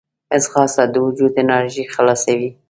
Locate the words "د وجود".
0.93-1.31